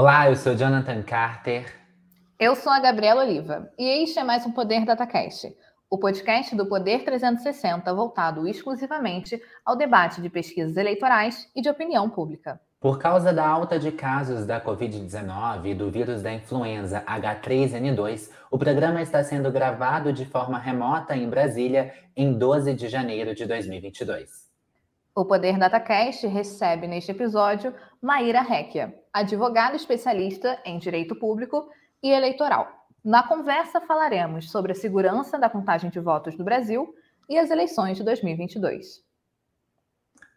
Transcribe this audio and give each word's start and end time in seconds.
Olá, 0.00 0.30
eu 0.30 0.36
sou 0.36 0.54
Jonathan 0.54 1.02
Carter. 1.02 1.74
Eu 2.38 2.54
sou 2.54 2.70
a 2.70 2.78
Gabriela 2.78 3.24
Oliva 3.24 3.68
e 3.76 4.04
este 4.04 4.20
é 4.20 4.22
mais 4.22 4.46
um 4.46 4.52
Poder 4.52 4.84
DataCast, 4.84 5.52
o 5.90 5.98
podcast 5.98 6.54
do 6.54 6.66
Poder 6.66 7.04
360 7.04 7.92
voltado 7.92 8.46
exclusivamente 8.46 9.42
ao 9.66 9.74
debate 9.74 10.22
de 10.22 10.30
pesquisas 10.30 10.76
eleitorais 10.76 11.50
e 11.52 11.60
de 11.60 11.68
opinião 11.68 12.08
pública. 12.08 12.60
Por 12.78 13.00
causa 13.00 13.32
da 13.32 13.44
alta 13.44 13.76
de 13.76 13.90
casos 13.90 14.46
da 14.46 14.60
Covid-19 14.60 15.66
e 15.66 15.74
do 15.74 15.90
vírus 15.90 16.22
da 16.22 16.32
influenza 16.32 17.00
H3N2, 17.00 18.30
o 18.52 18.56
programa 18.56 19.02
está 19.02 19.24
sendo 19.24 19.50
gravado 19.50 20.12
de 20.12 20.24
forma 20.24 20.60
remota 20.60 21.16
em 21.16 21.28
Brasília 21.28 21.92
em 22.16 22.38
12 22.38 22.72
de 22.72 22.86
janeiro 22.86 23.34
de 23.34 23.44
2022. 23.46 24.47
O 25.14 25.24
Poder 25.24 25.58
DataCast 25.58 26.26
recebe 26.26 26.86
neste 26.86 27.10
episódio 27.10 27.74
Maíra 28.00 28.40
Recchia, 28.40 28.94
advogada 29.12 29.74
especialista 29.74 30.60
em 30.64 30.78
direito 30.78 31.16
público 31.16 31.68
e 32.02 32.10
eleitoral. 32.10 32.68
Na 33.04 33.22
conversa 33.22 33.80
falaremos 33.80 34.50
sobre 34.50 34.72
a 34.72 34.74
segurança 34.74 35.38
da 35.38 35.48
contagem 35.48 35.90
de 35.90 35.98
votos 35.98 36.36
no 36.36 36.44
Brasil 36.44 36.94
e 37.28 37.38
as 37.38 37.50
eleições 37.50 37.96
de 37.96 38.04
2022. 38.04 39.02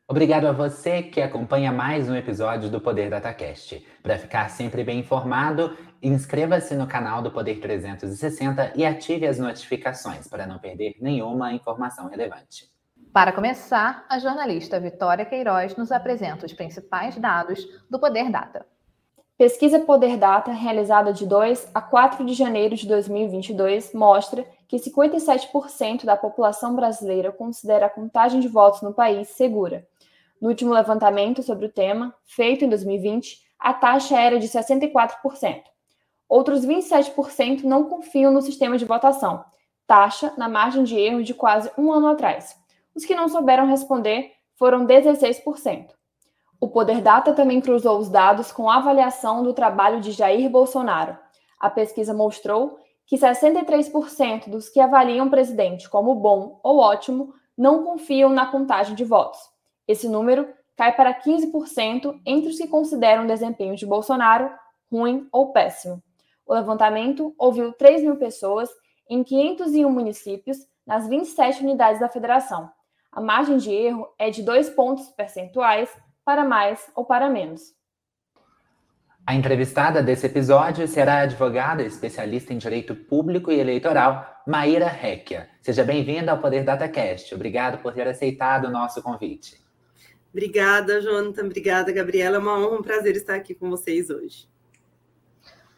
Obrigado 0.08 0.46
a 0.46 0.52
você 0.52 1.04
que 1.04 1.22
acompanha 1.22 1.72
mais 1.72 2.10
um 2.10 2.16
episódio 2.16 2.70
do 2.70 2.82
Poder 2.82 3.10
DataCast. 3.10 3.86
Para 4.02 4.18
ficar 4.18 4.50
sempre 4.50 4.84
bem 4.84 5.00
informado, 5.00 5.78
inscreva-se 6.02 6.76
no 6.76 6.88
canal 6.88 7.22
do 7.22 7.32
Poder 7.32 7.60
360 7.60 8.74
e 8.76 8.86
ative 8.86 9.26
as 9.26 9.38
notificações 9.38 10.28
para 10.28 10.46
não 10.46 10.60
perder 10.60 10.98
nenhuma 11.00 11.54
informação 11.54 12.10
relevante. 12.10 12.71
Para 13.14 13.34
começar, 13.34 14.06
a 14.08 14.20
jornalista 14.20 14.80
Vitória 14.80 15.26
Queiroz 15.26 15.76
nos 15.76 15.92
apresenta 15.92 16.46
os 16.46 16.54
principais 16.54 17.18
dados 17.18 17.68
do 17.90 18.00
Poder 18.00 18.32
Data. 18.32 18.66
Pesquisa 19.38 19.82
Poder 19.82 20.16
Data, 20.16 20.54
realizada 20.54 21.12
de 21.12 21.26
2 21.26 21.72
a 21.74 21.82
4 21.82 22.24
de 22.24 22.34
janeiro 22.34 22.74
de 22.74 22.88
2022, 22.88 23.94
mostra 23.94 24.46
que 24.66 24.78
57% 24.78 26.06
da 26.06 26.16
população 26.16 26.74
brasileira 26.74 27.34
considera 27.34 27.88
a 27.88 27.90
contagem 27.90 28.40
de 28.40 28.48
votos 28.48 28.82
no 28.82 28.94
país 28.94 29.28
segura. 29.28 29.86
No 30.40 30.48
último 30.48 30.72
levantamento 30.72 31.44
sobre 31.44 31.66
o 31.66 31.72
tema, 31.72 32.16
feito 32.26 32.64
em 32.64 32.70
2020, 32.70 33.42
a 33.60 33.74
taxa 33.74 34.18
era 34.18 34.40
de 34.40 34.48
64%. 34.48 35.64
Outros 36.30 36.66
27% 36.66 37.64
não 37.64 37.84
confiam 37.90 38.32
no 38.32 38.42
sistema 38.42 38.78
de 38.78 38.86
votação, 38.86 39.44
taxa 39.86 40.34
na 40.38 40.48
margem 40.48 40.86
de 40.86 40.98
erro 40.98 41.22
de 41.22 41.34
quase 41.34 41.70
um 41.78 41.92
ano 41.92 42.08
atrás. 42.08 42.61
Os 42.94 43.06
que 43.06 43.16
não 43.16 43.30
souberam 43.30 43.66
responder 43.68 44.32
foram 44.56 44.86
16%. 44.86 45.88
O 46.60 46.68
Poder 46.68 47.02
Data 47.02 47.34
também 47.34 47.62
cruzou 47.62 47.98
os 47.98 48.10
dados 48.10 48.52
com 48.52 48.70
a 48.70 48.76
avaliação 48.76 49.42
do 49.44 49.54
trabalho 49.54 50.02
de 50.02 50.12
Jair 50.12 50.50
Bolsonaro. 50.50 51.18
A 51.60 51.70
pesquisa 51.70 52.14
mostrou 52.14 52.78
que 53.08 53.18
63% 53.18 54.50
dos 54.50 54.70
que 54.70 54.80
avaliam 54.80 55.28
o 55.28 55.30
presidente 55.30 55.90
como 55.90 56.14
bom 56.16 56.60
ou 56.62 56.78
ótimo 56.80 57.34
não 57.58 57.84
confiam 57.84 58.30
na 58.30 58.46
contagem 58.46 58.94
de 58.94 59.04
votos. 59.04 59.40
Esse 59.88 60.08
número 60.08 60.48
cai 60.76 60.96
para 60.96 61.14
15% 61.14 62.20
entre 62.26 62.50
os 62.50 62.58
que 62.58 62.68
consideram 62.68 63.24
o 63.24 63.28
desempenho 63.28 63.76
de 63.76 63.86
Bolsonaro 63.86 64.52
ruim 64.92 65.28
ou 65.32 65.52
péssimo. 65.52 66.04
O 66.46 66.54
levantamento 66.54 67.34
ouviu 67.38 67.74
3 67.74 68.04
mil 68.04 68.18
pessoas 68.18 68.70
em 69.10 69.24
501 69.24 69.90
municípios 69.90 70.58
nas 70.86 71.08
27 71.08 71.64
unidades 71.64 72.00
da 72.00 72.10
federação 72.10 72.70
a 73.12 73.20
margem 73.20 73.58
de 73.58 73.70
erro 73.70 74.08
é 74.18 74.30
de 74.30 74.42
dois 74.42 74.70
pontos 74.70 75.10
percentuais 75.10 75.90
para 76.24 76.46
mais 76.46 76.90
ou 76.96 77.04
para 77.04 77.30
menos. 77.30 77.74
A 79.26 79.36
entrevistada 79.36 80.02
desse 80.02 80.26
episódio 80.26 80.88
será 80.88 81.16
a 81.16 81.22
advogada 81.22 81.84
especialista 81.84 82.54
em 82.54 82.58
direito 82.58 82.96
público 82.96 83.52
e 83.52 83.60
eleitoral, 83.60 84.26
Maíra 84.48 84.88
Recchia. 84.88 85.50
Seja 85.62 85.84
bem-vinda 85.84 86.32
ao 86.32 86.40
Poder 86.40 86.64
DataCast. 86.64 87.36
Obrigado 87.36 87.82
por 87.82 87.94
ter 87.94 88.08
aceitado 88.08 88.66
o 88.66 88.72
nosso 88.72 89.02
convite. 89.02 89.62
Obrigada, 90.32 91.02
Jonathan. 91.02 91.46
Obrigada, 91.46 91.92
Gabriela. 91.92 92.38
É 92.38 92.40
uma 92.40 92.58
honra, 92.58 92.80
um 92.80 92.82
prazer 92.82 93.16
estar 93.16 93.36
aqui 93.36 93.54
com 93.54 93.70
vocês 93.70 94.10
hoje. 94.10 94.50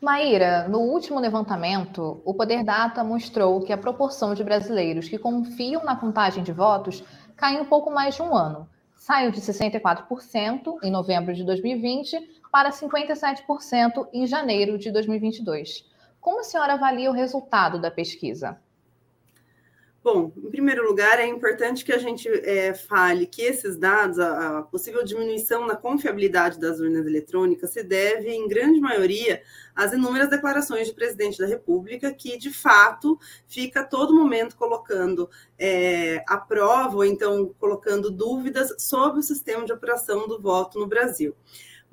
Maíra, 0.03 0.67
no 0.67 0.79
último 0.79 1.17
levantamento, 1.17 2.21
o 2.25 2.33
Poder 2.33 2.61
Data 2.61 3.03
mostrou 3.05 3.61
que 3.61 3.71
a 3.71 3.77
proporção 3.77 4.33
de 4.33 4.43
brasileiros 4.43 5.07
que 5.07 5.17
confiam 5.17 5.85
na 5.85 5.95
contagem 5.95 6.43
de 6.43 6.51
votos 6.51 7.03
cai 7.35 7.59
um 7.59 7.65
pouco 7.65 7.91
mais 7.91 8.15
de 8.15 8.21
um 8.21 8.35
ano. 8.35 8.69
Saiu 8.95 9.31
de 9.31 9.41
64% 9.41 10.77
em 10.81 10.91
novembro 10.91 11.33
de 11.33 11.43
2020 11.43 12.41
para 12.51 12.69
57% 12.69 14.07
em 14.13 14.25
janeiro 14.25 14.77
de 14.77 14.91
2022. 14.91 15.85
Como 16.21 16.39
a 16.39 16.43
senhora 16.43 16.73
avalia 16.73 17.09
o 17.09 17.13
resultado 17.13 17.81
da 17.81 17.91
pesquisa? 17.91 18.57
Bom, 20.03 20.33
em 20.35 20.49
primeiro 20.49 20.85
lugar, 20.85 21.17
é 21.17 21.25
importante 21.25 21.85
que 21.85 21.93
a 21.93 21.97
gente 21.97 22.27
é, 22.27 22.73
fale 22.73 23.25
que 23.25 23.41
esses 23.41 23.77
dados, 23.77 24.19
a, 24.19 24.57
a, 24.57 24.61
possível 24.63 25.01
diminuição 25.01 25.65
na 25.65 25.77
confiabilidade 25.77 26.59
das 26.59 26.81
urnas 26.81 27.05
eletrônicas, 27.05 27.69
se 27.69 27.81
deve, 27.83 28.29
em 28.29 28.45
grande 28.45 28.81
maioria, 28.81 29.41
às 29.73 29.93
inúmeras 29.93 30.29
declarações 30.29 30.89
do 30.89 30.93
presidente 30.93 31.37
da 31.37 31.47
República, 31.47 32.13
que, 32.13 32.37
de 32.37 32.51
fato, 32.51 33.17
fica 33.47 33.79
a 33.79 33.85
todo 33.85 34.13
momento 34.13 34.57
colocando 34.57 35.29
é, 35.57 36.21
a 36.27 36.35
prova, 36.35 36.97
ou 36.97 37.05
então 37.05 37.55
colocando 37.57 38.11
dúvidas 38.11 38.75
sobre 38.77 39.21
o 39.21 39.23
sistema 39.23 39.65
de 39.65 39.71
apuração 39.71 40.27
do 40.27 40.37
voto 40.37 40.79
no 40.79 40.85
Brasil. 40.85 41.33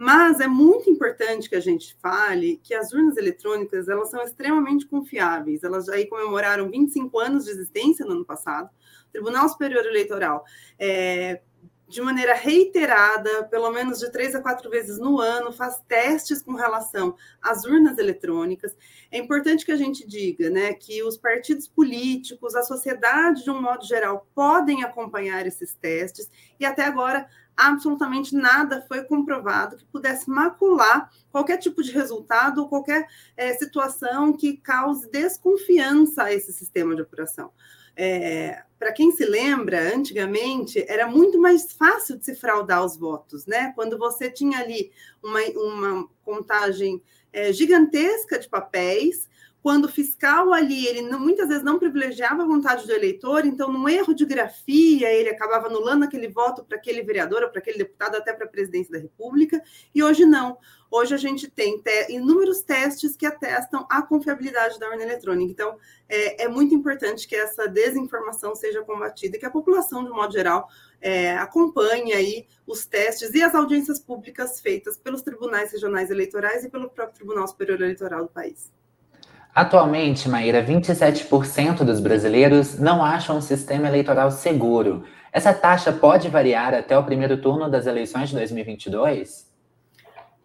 Mas 0.02 0.40
é 0.40 0.46
muito 0.46 0.88
importante 0.88 1.46
que 1.46 1.54
a 1.54 1.60
gente 1.60 1.94
fale 2.00 2.58
que 2.64 2.72
as 2.72 2.90
urnas 2.90 3.18
eletrônicas 3.18 3.86
elas 3.86 4.08
são 4.08 4.22
extremamente 4.22 4.86
confiáveis. 4.86 5.62
Elas 5.62 5.90
aí 5.90 6.06
comemoraram 6.06 6.70
25 6.70 7.18
anos 7.18 7.44
de 7.44 7.50
existência 7.50 8.06
no 8.06 8.12
ano 8.12 8.24
passado. 8.24 8.70
O 9.08 9.12
Tribunal 9.12 9.46
Superior 9.50 9.84
Eleitoral 9.84 10.42
é, 10.78 11.42
de 11.90 12.00
maneira 12.00 12.34
reiterada, 12.34 13.44
pelo 13.48 13.68
menos 13.72 13.98
de 13.98 14.10
três 14.12 14.32
a 14.36 14.40
quatro 14.40 14.70
vezes 14.70 14.96
no 14.96 15.20
ano, 15.20 15.50
faz 15.50 15.82
testes 15.88 16.40
com 16.40 16.54
relação 16.54 17.16
às 17.42 17.64
urnas 17.64 17.98
eletrônicas. 17.98 18.76
É 19.10 19.18
importante 19.18 19.66
que 19.66 19.72
a 19.72 19.76
gente 19.76 20.06
diga 20.06 20.48
né, 20.48 20.72
que 20.72 21.02
os 21.02 21.16
partidos 21.16 21.66
políticos, 21.66 22.54
a 22.54 22.62
sociedade, 22.62 23.42
de 23.42 23.50
um 23.50 23.60
modo 23.60 23.84
geral, 23.84 24.24
podem 24.32 24.84
acompanhar 24.84 25.44
esses 25.48 25.74
testes, 25.74 26.30
e 26.60 26.64
até 26.64 26.84
agora 26.84 27.26
absolutamente 27.56 28.36
nada 28.36 28.82
foi 28.86 29.02
comprovado 29.02 29.76
que 29.76 29.84
pudesse 29.86 30.30
macular 30.30 31.10
qualquer 31.32 31.58
tipo 31.58 31.82
de 31.82 31.90
resultado 31.90 32.62
ou 32.62 32.68
qualquer 32.68 33.08
é, 33.36 33.52
situação 33.54 34.32
que 34.32 34.56
cause 34.58 35.10
desconfiança 35.10 36.22
a 36.22 36.32
esse 36.32 36.52
sistema 36.52 36.94
de 36.94 37.02
apuração. 37.02 37.50
É, 38.02 38.62
Para 38.78 38.92
quem 38.92 39.12
se 39.12 39.26
lembra, 39.26 39.94
antigamente 39.94 40.82
era 40.88 41.06
muito 41.06 41.38
mais 41.38 41.70
fácil 41.70 42.16
de 42.16 42.24
se 42.24 42.34
fraudar 42.34 42.82
os 42.82 42.96
votos, 42.96 43.44
né? 43.44 43.72
Quando 43.74 43.98
você 43.98 44.30
tinha 44.30 44.58
ali 44.58 44.90
uma, 45.22 45.40
uma 45.50 46.08
contagem 46.24 47.02
é, 47.30 47.52
gigantesca 47.52 48.38
de 48.38 48.48
papéis, 48.48 49.28
quando 49.62 49.84
o 49.84 49.88
fiscal 49.88 50.52
ali, 50.52 50.86
ele 50.86 51.02
não, 51.02 51.20
muitas 51.20 51.48
vezes 51.48 51.62
não 51.62 51.78
privilegiava 51.78 52.42
a 52.42 52.46
vontade 52.46 52.86
do 52.86 52.92
eleitor, 52.92 53.44
então, 53.44 53.70
num 53.70 53.88
erro 53.88 54.14
de 54.14 54.24
grafia, 54.24 55.12
ele 55.12 55.28
acabava 55.28 55.66
anulando 55.66 56.04
aquele 56.04 56.28
voto 56.28 56.64
para 56.64 56.78
aquele 56.78 57.02
vereador 57.02 57.48
para 57.50 57.60
aquele 57.60 57.78
deputado, 57.78 58.16
até 58.16 58.32
para 58.32 58.46
a 58.46 58.48
presidência 58.48 58.92
da 58.92 58.98
República, 58.98 59.62
e 59.94 60.02
hoje 60.02 60.24
não. 60.24 60.56
Hoje 60.90 61.14
a 61.14 61.18
gente 61.18 61.48
tem 61.48 61.80
te 61.80 62.12
inúmeros 62.12 62.62
testes 62.62 63.14
que 63.14 63.24
atestam 63.24 63.86
a 63.88 64.02
confiabilidade 64.02 64.78
da 64.78 64.88
urna 64.88 65.04
eletrônica. 65.04 65.52
Então, 65.52 65.78
é, 66.08 66.44
é, 66.44 66.48
muito 66.48 66.74
importante 66.74 67.28
que 67.28 67.36
essa 67.36 67.68
desinformação 67.68 68.56
seja 68.56 68.82
combatida 68.82 69.36
e 69.36 69.40
que 69.40 69.46
a 69.46 69.50
população, 69.50 70.02
de 70.02 70.10
modo 70.10 70.32
geral, 70.32 70.68
é, 71.00 71.36
acompanhe 71.36 72.12
aí 72.12 72.46
os 72.66 72.86
testes 72.86 73.32
e 73.34 73.42
as 73.42 73.54
audiências 73.54 74.00
públicas 74.00 74.60
feitas 74.60 74.96
pelos 74.96 75.22
tribunais 75.22 75.70
regionais 75.70 76.10
eleitorais 76.10 76.64
e 76.64 76.70
pelo 76.70 76.90
próprio 76.90 77.14
Tribunal 77.14 77.46
Superior 77.46 77.80
Eleitoral 77.80 78.24
do 78.24 78.28
país. 78.28 78.72
Atualmente, 79.54 80.28
Maíra, 80.28 80.64
27% 80.64 81.82
dos 81.84 81.98
brasileiros 81.98 82.78
não 82.78 83.04
acham 83.04 83.38
o 83.38 83.42
sistema 83.42 83.88
eleitoral 83.88 84.30
seguro. 84.30 85.04
Essa 85.32 85.52
taxa 85.52 85.92
pode 85.92 86.28
variar 86.28 86.72
até 86.72 86.96
o 86.96 87.04
primeiro 87.04 87.36
turno 87.36 87.68
das 87.68 87.86
eleições 87.86 88.28
de 88.28 88.36
2022? 88.36 89.49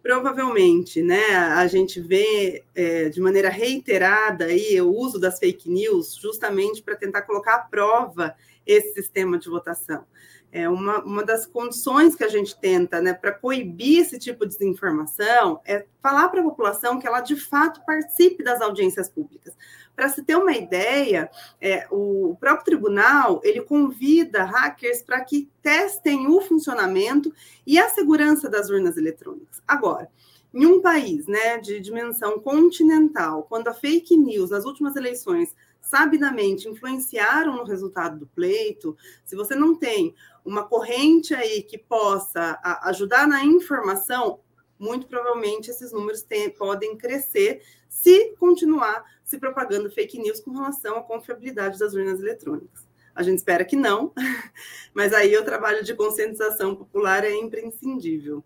Provavelmente, 0.06 1.02
né? 1.02 1.34
A 1.34 1.66
gente 1.66 2.00
vê 2.00 2.62
é, 2.76 3.08
de 3.08 3.20
maneira 3.20 3.48
reiterada 3.48 4.44
aí 4.44 4.80
o 4.80 4.88
uso 4.88 5.18
das 5.18 5.36
fake 5.40 5.68
news 5.68 6.14
justamente 6.14 6.80
para 6.80 6.94
tentar 6.94 7.22
colocar 7.22 7.56
à 7.56 7.58
prova 7.58 8.36
esse 8.64 8.94
sistema 8.94 9.36
de 9.36 9.50
votação. 9.50 10.04
É 10.52 10.68
uma, 10.68 11.02
uma 11.02 11.24
das 11.24 11.44
condições 11.44 12.14
que 12.14 12.22
a 12.22 12.28
gente 12.28 12.56
tenta, 12.60 13.00
né, 13.00 13.14
para 13.14 13.32
coibir 13.32 14.02
esse 14.02 14.16
tipo 14.16 14.46
de 14.46 14.56
desinformação 14.56 15.60
é 15.64 15.84
falar 16.00 16.28
para 16.28 16.40
a 16.40 16.44
população 16.44 17.00
que 17.00 17.06
ela 17.08 17.20
de 17.20 17.34
fato 17.34 17.84
participe 17.84 18.44
das 18.44 18.60
audiências 18.60 19.08
públicas. 19.08 19.56
Para 19.96 20.10
se 20.10 20.22
ter 20.22 20.36
uma 20.36 20.52
ideia, 20.52 21.30
é, 21.60 21.88
o 21.90 22.36
próprio 22.38 22.66
tribunal 22.66 23.40
ele 23.42 23.62
convida 23.62 24.44
hackers 24.44 25.02
para 25.02 25.24
que 25.24 25.50
testem 25.62 26.28
o 26.28 26.40
funcionamento 26.42 27.32
e 27.66 27.78
a 27.78 27.88
segurança 27.88 28.48
das 28.48 28.68
urnas 28.68 28.98
eletrônicas. 28.98 29.62
Agora, 29.66 30.08
Em 30.54 30.64
um 30.64 30.80
país 30.80 31.26
né, 31.26 31.58
de 31.58 31.80
dimensão 31.80 32.40
continental, 32.40 33.42
quando 33.42 33.68
a 33.68 33.74
fake 33.74 34.16
news 34.16 34.50
nas 34.50 34.64
últimas 34.64 34.96
eleições 34.96 35.54
sabidamente 35.82 36.66
influenciaram 36.66 37.56
no 37.56 37.64
resultado 37.64 38.18
do 38.18 38.26
pleito, 38.26 38.96
se 39.22 39.36
você 39.36 39.54
não 39.54 39.74
tem 39.76 40.14
uma 40.44 40.64
corrente 40.64 41.34
aí 41.34 41.62
que 41.62 41.76
possa 41.76 42.58
ajudar 42.84 43.28
na 43.28 43.44
informação, 43.44 44.40
muito 44.78 45.06
provavelmente 45.06 45.70
esses 45.70 45.92
números 45.92 46.22
tem, 46.22 46.48
podem 46.48 46.96
crescer 46.96 47.62
se 47.96 48.36
continuar 48.38 49.04
se 49.24 49.38
propagando 49.38 49.90
fake 49.90 50.18
news 50.18 50.40
com 50.40 50.52
relação 50.52 50.96
à 50.96 51.02
confiabilidade 51.02 51.78
das 51.78 51.94
urnas 51.94 52.20
eletrônicas. 52.20 52.86
A 53.14 53.22
gente 53.22 53.38
espera 53.38 53.64
que 53.64 53.74
não, 53.74 54.12
mas 54.94 55.14
aí 55.14 55.36
o 55.36 55.44
trabalho 55.44 55.82
de 55.82 55.94
conscientização 55.94 56.76
popular 56.76 57.24
é 57.24 57.34
imprescindível. 57.34 58.44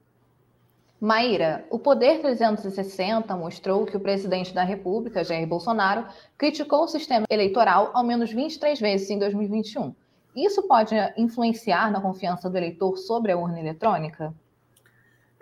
Maíra, 1.00 1.66
o 1.68 1.78
Poder 1.78 2.20
360 2.20 3.34
mostrou 3.36 3.84
que 3.84 3.96
o 3.96 4.00
presidente 4.00 4.54
da 4.54 4.62
República, 4.62 5.24
Jair 5.24 5.46
Bolsonaro, 5.46 6.06
criticou 6.38 6.84
o 6.84 6.88
sistema 6.88 7.26
eleitoral 7.28 7.90
ao 7.92 8.04
menos 8.04 8.32
23 8.32 8.78
vezes 8.78 9.10
em 9.10 9.18
2021. 9.18 9.94
Isso 10.36 10.62
pode 10.68 10.94
influenciar 11.16 11.90
na 11.90 12.00
confiança 12.00 12.48
do 12.48 12.56
eleitor 12.56 12.96
sobre 12.98 13.32
a 13.32 13.36
urna 13.36 13.58
eletrônica? 13.58 14.32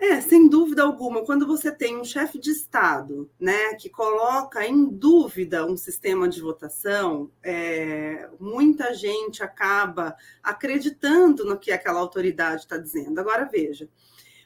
É, 0.01 0.21
sem 0.21 0.47
dúvida 0.47 0.81
alguma, 0.81 1.25
quando 1.25 1.45
você 1.45 1.69
tem 1.69 1.97
um 1.97 2.05
chefe 2.05 2.39
de 2.39 2.51
Estado 2.51 3.29
né, 3.37 3.73
que 3.73 3.89
coloca 3.89 4.65
em 4.65 4.85
dúvida 4.85 5.65
um 5.65 5.75
sistema 5.75 6.29
de 6.29 6.39
votação, 6.39 7.29
é, 7.43 8.29
muita 8.39 8.93
gente 8.93 9.43
acaba 9.43 10.15
acreditando 10.41 11.43
no 11.43 11.59
que 11.59 11.69
aquela 11.69 11.99
autoridade 11.99 12.61
está 12.61 12.77
dizendo. 12.77 13.19
Agora, 13.19 13.43
veja, 13.43 13.89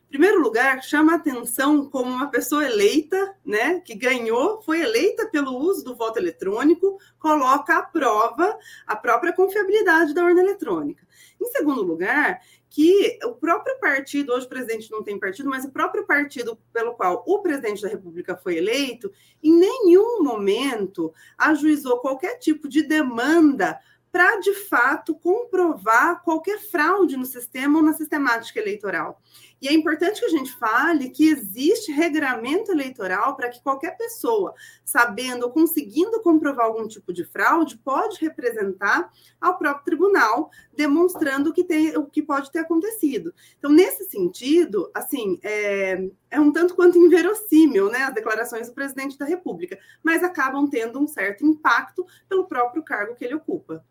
primeiro 0.09 0.41
lugar, 0.41 0.81
chama 0.81 1.13
atenção 1.13 1.87
como 1.87 2.09
uma 2.09 2.31
pessoa 2.31 2.65
eleita, 2.65 3.35
né, 3.45 3.79
que 3.79 3.93
ganhou, 3.93 4.59
foi 4.63 4.81
eleita 4.81 5.27
pelo 5.27 5.55
uso 5.55 5.83
do 5.83 5.95
voto 5.95 6.17
eletrônico, 6.17 6.97
coloca 7.19 7.77
à 7.77 7.83
prova 7.83 8.57
a 8.87 8.95
própria 8.95 9.33
confiabilidade 9.33 10.15
da 10.15 10.23
urna 10.23 10.41
eletrônica. 10.41 11.02
Em 11.41 11.45
segundo 11.47 11.81
lugar, 11.81 12.41
que 12.69 13.19
o 13.23 13.35
próprio 13.35 13.79
partido, 13.79 14.33
hoje 14.33 14.45
o 14.45 14.49
presidente 14.49 14.89
não 14.91 15.03
tem 15.03 15.19
partido, 15.19 15.49
mas 15.49 15.65
o 15.65 15.71
próprio 15.71 16.05
partido 16.05 16.57
pelo 16.71 16.93
qual 16.95 17.23
o 17.27 17.39
presidente 17.39 17.81
da 17.81 17.87
República 17.87 18.35
foi 18.35 18.57
eleito, 18.57 19.11
em 19.43 19.53
nenhum 19.53 20.23
momento 20.23 21.13
ajuizou 21.37 21.99
qualquer 21.99 22.39
tipo 22.39 22.67
de 22.67 22.83
demanda 22.83 23.79
para, 24.13 24.39
de 24.39 24.53
fato, 24.53 25.15
comprovar 25.15 26.21
qualquer 26.23 26.59
fraude 26.59 27.17
no 27.17 27.25
sistema 27.25 27.79
ou 27.79 27.83
na 27.83 27.93
sistemática 27.93 28.59
eleitoral. 28.59 29.19
E 29.63 29.67
é 29.69 29.71
importante 29.71 30.19
que 30.19 30.25
a 30.25 30.29
gente 30.29 30.51
fale 30.51 31.09
que 31.09 31.29
existe 31.29 31.89
regramento 31.89 32.69
eleitoral 32.69 33.33
para 33.33 33.47
que 33.47 33.63
qualquer 33.63 33.95
pessoa, 33.95 34.53
sabendo 34.83 35.43
ou 35.43 35.51
conseguindo 35.51 36.21
comprovar 36.21 36.65
algum 36.65 36.85
tipo 36.85 37.13
de 37.13 37.23
fraude, 37.23 37.77
pode 37.77 38.19
representar 38.19 39.09
ao 39.39 39.57
próprio 39.57 39.85
tribunal, 39.85 40.51
demonstrando 40.75 41.49
o 41.49 41.53
que, 41.53 41.63
tem, 41.63 41.95
o 41.95 42.05
que 42.05 42.21
pode 42.21 42.51
ter 42.51 42.59
acontecido. 42.59 43.33
Então, 43.57 43.71
nesse 43.71 44.03
sentido, 44.03 44.91
assim, 44.93 45.39
é, 45.41 46.09
é 46.29 46.41
um 46.41 46.51
tanto 46.51 46.75
quanto 46.75 46.97
inverossímil 46.97 47.89
né, 47.89 47.99
as 47.99 48.13
declarações 48.13 48.67
do 48.67 48.73
presidente 48.73 49.17
da 49.17 49.23
República, 49.23 49.79
mas 50.03 50.25
acabam 50.25 50.69
tendo 50.69 50.99
um 50.99 51.07
certo 51.07 51.45
impacto 51.45 52.05
pelo 52.27 52.49
próprio 52.49 52.83
cargo 52.83 53.15
que 53.15 53.23
ele 53.23 53.35
ocupa. 53.35 53.81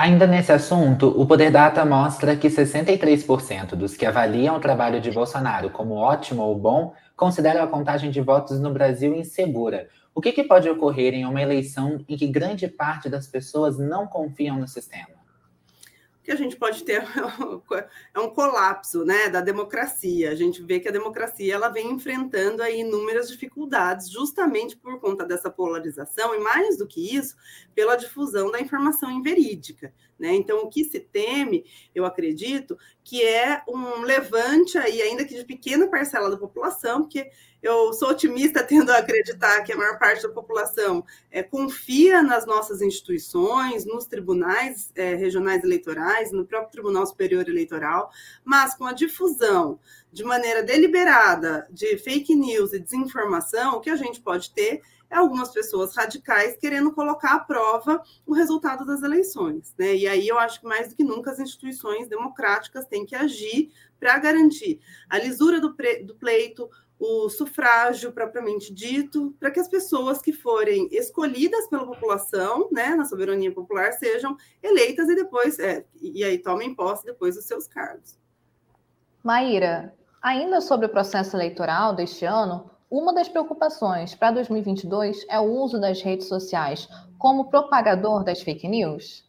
Ainda 0.00 0.28
nesse 0.28 0.52
assunto, 0.52 1.08
o 1.20 1.26
Poder 1.26 1.50
Data 1.50 1.84
mostra 1.84 2.36
que 2.36 2.48
63% 2.48 3.74
dos 3.74 3.96
que 3.96 4.06
avaliam 4.06 4.56
o 4.56 4.60
trabalho 4.60 5.00
de 5.00 5.10
Bolsonaro 5.10 5.70
como 5.70 5.94
ótimo 5.94 6.40
ou 6.40 6.56
bom 6.56 6.94
consideram 7.16 7.64
a 7.64 7.66
contagem 7.66 8.08
de 8.08 8.20
votos 8.20 8.60
no 8.60 8.72
Brasil 8.72 9.12
insegura. 9.16 9.88
O 10.14 10.20
que, 10.20 10.30
que 10.30 10.44
pode 10.44 10.70
ocorrer 10.70 11.14
em 11.14 11.24
uma 11.24 11.42
eleição 11.42 11.98
em 12.08 12.16
que 12.16 12.28
grande 12.28 12.68
parte 12.68 13.08
das 13.08 13.26
pessoas 13.26 13.76
não 13.76 14.06
confiam 14.06 14.56
no 14.56 14.68
sistema? 14.68 15.17
Que 16.28 16.32
a 16.32 16.36
gente 16.36 16.56
pode 16.56 16.84
ter 16.84 17.02
é 18.14 18.20
um 18.20 18.28
colapso 18.28 19.02
né, 19.02 19.30
da 19.30 19.40
democracia. 19.40 20.30
A 20.30 20.34
gente 20.34 20.62
vê 20.62 20.78
que 20.78 20.86
a 20.86 20.92
democracia 20.92 21.54
ela 21.54 21.70
vem 21.70 21.90
enfrentando 21.90 22.62
aí 22.62 22.80
inúmeras 22.80 23.30
dificuldades, 23.30 24.10
justamente 24.10 24.76
por 24.76 25.00
conta 25.00 25.24
dessa 25.24 25.48
polarização, 25.48 26.34
e 26.34 26.38
mais 26.38 26.76
do 26.76 26.86
que 26.86 27.16
isso, 27.16 27.34
pela 27.74 27.96
difusão 27.96 28.50
da 28.50 28.60
informação 28.60 29.10
inverídica. 29.10 29.90
Né? 30.18 30.34
Então, 30.34 30.62
o 30.62 30.68
que 30.68 30.84
se 30.84 30.98
teme, 30.98 31.64
eu 31.94 32.04
acredito, 32.04 32.76
que 33.04 33.22
é 33.22 33.62
um 33.68 34.00
levante 34.00 34.76
aí, 34.76 35.00
ainda 35.00 35.24
que 35.24 35.36
de 35.36 35.44
pequena 35.44 35.86
parcela 35.86 36.28
da 36.28 36.36
população, 36.36 37.02
porque 37.02 37.30
eu 37.62 37.92
sou 37.92 38.10
otimista 38.10 38.62
tendo 38.66 38.90
a 38.90 38.98
acreditar 38.98 39.62
que 39.62 39.72
a 39.72 39.76
maior 39.76 39.98
parte 39.98 40.22
da 40.22 40.28
população 40.28 41.04
é, 41.30 41.42
confia 41.42 42.22
nas 42.22 42.46
nossas 42.46 42.82
instituições, 42.82 43.84
nos 43.84 44.06
tribunais 44.06 44.90
é, 44.96 45.14
regionais 45.14 45.62
eleitorais, 45.62 46.32
no 46.32 46.44
próprio 46.44 46.72
Tribunal 46.72 47.06
Superior 47.06 47.48
Eleitoral, 47.48 48.10
mas 48.44 48.74
com 48.74 48.84
a 48.84 48.92
difusão 48.92 49.78
de 50.12 50.24
maneira 50.24 50.62
deliberada 50.62 51.66
de 51.70 51.98
fake 51.98 52.34
news 52.34 52.72
e 52.72 52.78
desinformação, 52.78 53.76
o 53.76 53.80
que 53.80 53.90
a 53.90 53.96
gente 53.96 54.20
pode 54.20 54.52
ter 54.52 54.82
é 55.10 55.16
algumas 55.16 55.50
pessoas 55.50 55.96
radicais 55.96 56.56
querendo 56.56 56.92
colocar 56.92 57.34
à 57.34 57.40
prova 57.40 58.02
o 58.26 58.34
resultado 58.34 58.84
das 58.84 59.02
eleições. 59.02 59.74
Né? 59.78 59.96
E 59.96 60.06
aí 60.06 60.28
eu 60.28 60.38
acho 60.38 60.60
que 60.60 60.66
mais 60.66 60.88
do 60.88 60.96
que 60.96 61.04
nunca 61.04 61.30
as 61.30 61.38
instituições 61.38 62.08
democráticas 62.08 62.86
têm 62.86 63.06
que 63.06 63.16
agir 63.16 63.72
para 63.98 64.18
garantir 64.18 64.80
a 65.08 65.18
lisura 65.18 65.60
do, 65.60 65.74
do 66.04 66.14
pleito, 66.14 66.68
o 66.98 67.28
sufrágio 67.28 68.12
propriamente 68.12 68.74
dito, 68.74 69.34
para 69.38 69.50
que 69.50 69.60
as 69.60 69.68
pessoas 69.68 70.20
que 70.20 70.32
forem 70.32 70.88
escolhidas 70.90 71.68
pela 71.68 71.86
população, 71.86 72.68
né, 72.72 72.94
na 72.94 73.04
soberania 73.04 73.52
popular, 73.52 73.92
sejam 73.92 74.36
eleitas 74.62 75.08
e 75.08 75.14
depois, 75.14 75.58
é, 75.60 75.84
e 76.00 76.24
aí 76.24 76.38
tomem 76.38 76.74
posse 76.74 77.04
depois 77.04 77.36
dos 77.36 77.44
seus 77.44 77.68
cargos. 77.68 78.18
Maíra, 79.22 79.94
ainda 80.28 80.60
sobre 80.60 80.86
o 80.86 80.90
processo 80.90 81.34
eleitoral 81.36 81.94
deste 81.94 82.24
ano, 82.24 82.70
uma 82.90 83.14
das 83.14 83.28
preocupações 83.28 84.14
para 84.14 84.32
2022 84.32 85.24
é 85.28 85.40
o 85.40 85.44
uso 85.44 85.80
das 85.80 86.02
redes 86.02 86.28
sociais 86.28 86.86
como 87.18 87.48
propagador 87.48 88.22
das 88.22 88.42
fake 88.42 88.68
news? 88.68 89.26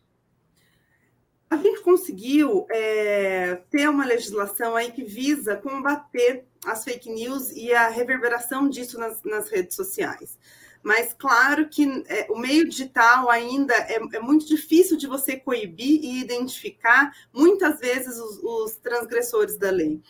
A 1.49 1.55
gente 1.55 1.81
conseguiu 1.81 2.67
é, 2.69 3.61
ter 3.71 3.89
uma 3.89 4.05
legislação 4.05 4.75
aí 4.75 4.91
que 4.91 5.03
visa 5.03 5.55
combater 5.55 6.45
as 6.65 6.83
fake 6.83 7.09
news 7.09 7.49
e 7.51 7.73
a 7.73 7.87
reverberação 7.87 8.69
disso 8.69 8.99
nas, 8.99 9.23
nas 9.23 9.49
redes 9.49 9.75
sociais. 9.75 10.37
Mas 10.83 11.13
claro 11.13 11.67
que 11.69 12.03
é, 12.07 12.27
o 12.29 12.37
meio 12.37 12.67
digital 12.67 13.29
ainda 13.29 13.73
é, 13.73 13.99
é, 14.13 14.19
muito 14.19 14.45
difícil 14.45 14.95
de 14.95 15.07
você 15.07 15.37
coibir 15.37 16.03
e 16.03 16.21
identificar 16.21 17.11
muitas 17.33 17.79
vezes 17.79 18.17
os, 18.17 18.37
os 18.43 18.75
transgressores 18.75 19.57
da 19.57 19.71
lei. 19.71 20.01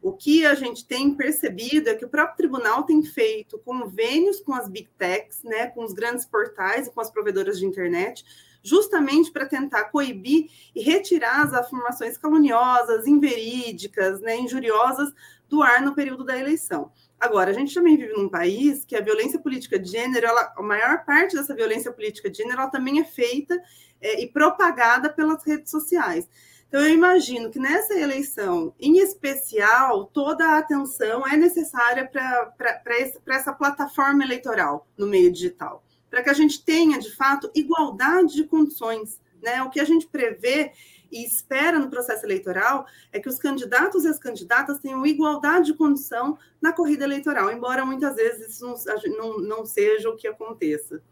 O 0.00 0.12
que 0.12 0.46
a 0.46 0.54
gente 0.54 0.86
tem 0.86 1.14
percebido 1.14 1.88
é 1.88 1.94
que 1.94 2.04
o 2.04 2.08
próprio 2.08 2.36
tribunal 2.36 2.84
tem 2.84 3.02
feito 3.02 3.58
convênios 3.58 4.40
com 4.40 4.54
as 4.54 4.68
big 4.68 4.88
techs, 4.96 5.42
né, 5.42 5.66
com 5.68 5.84
os 5.84 5.92
grandes 5.92 6.24
portais 6.24 6.86
e 6.86 6.90
com 6.90 7.00
as 7.00 7.10
provedoras 7.10 7.58
de 7.58 7.66
internet, 7.66 8.24
justamente 8.62 9.32
para 9.32 9.46
tentar 9.46 9.84
coibir 9.84 10.50
e 10.74 10.82
retirar 10.82 11.42
as 11.42 11.52
afirmações 11.52 12.16
caluniosas, 12.16 13.06
inverídicas, 13.06 14.20
né, 14.20 14.38
injuriosas 14.38 15.12
do 15.48 15.62
ar 15.62 15.82
no 15.82 15.94
período 15.94 16.24
da 16.24 16.38
eleição. 16.38 16.92
Agora, 17.18 17.50
a 17.50 17.54
gente 17.54 17.74
também 17.74 17.96
vive 17.96 18.12
num 18.12 18.28
país 18.28 18.84
que 18.84 18.94
a 18.94 19.00
violência 19.00 19.40
política 19.40 19.78
de 19.78 19.90
gênero, 19.90 20.26
ela, 20.26 20.52
a 20.56 20.62
maior 20.62 21.04
parte 21.04 21.34
dessa 21.34 21.54
violência 21.54 21.90
política 21.90 22.30
de 22.30 22.38
gênero, 22.38 22.60
ela 22.60 22.70
também 22.70 23.00
é 23.00 23.04
feita 23.04 23.60
é, 24.00 24.22
e 24.22 24.28
propagada 24.28 25.10
pelas 25.10 25.44
redes 25.44 25.70
sociais. 25.70 26.28
Então, 26.68 26.82
eu 26.82 26.90
imagino 26.90 27.50
que 27.50 27.58
nessa 27.58 27.98
eleição, 27.98 28.74
em 28.78 28.98
especial, 28.98 30.04
toda 30.04 30.44
a 30.44 30.58
atenção 30.58 31.26
é 31.26 31.34
necessária 31.34 32.06
para 32.06 33.34
essa 33.34 33.52
plataforma 33.52 34.22
eleitoral 34.22 34.86
no 34.96 35.06
meio 35.06 35.32
digital, 35.32 35.82
para 36.10 36.22
que 36.22 36.28
a 36.28 36.34
gente 36.34 36.62
tenha, 36.62 36.98
de 36.98 37.10
fato, 37.16 37.50
igualdade 37.54 38.34
de 38.34 38.44
condições. 38.44 39.18
Né? 39.42 39.62
O 39.62 39.70
que 39.70 39.80
a 39.80 39.84
gente 39.84 40.06
prevê 40.06 40.72
e 41.10 41.24
espera 41.24 41.78
no 41.78 41.88
processo 41.88 42.26
eleitoral 42.26 42.86
é 43.10 43.18
que 43.18 43.30
os 43.30 43.38
candidatos 43.38 44.04
e 44.04 44.08
as 44.08 44.18
candidatas 44.18 44.78
tenham 44.78 45.06
igualdade 45.06 45.72
de 45.72 45.74
condição 45.74 46.36
na 46.60 46.70
corrida 46.70 47.04
eleitoral, 47.04 47.50
embora 47.50 47.82
muitas 47.86 48.14
vezes 48.14 48.56
isso 48.56 48.66
não, 48.66 48.76
não, 49.16 49.38
não 49.38 49.64
seja 49.64 50.10
o 50.10 50.16
que 50.16 50.28
aconteça. 50.28 51.02